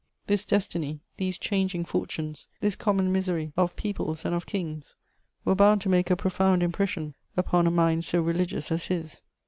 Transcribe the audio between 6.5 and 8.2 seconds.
impression upon a mind so